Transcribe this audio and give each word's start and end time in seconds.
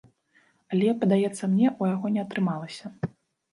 Але, 0.75 0.87
падаецца 1.03 1.51
мне, 1.53 1.67
у 1.69 1.83
яго 1.93 2.07
не 2.17 2.21
атрымалася. 2.25 2.85